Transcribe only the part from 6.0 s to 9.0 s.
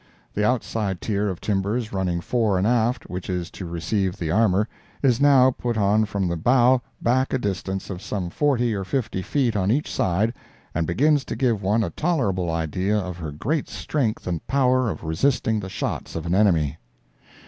from the bow back a distance of some forty or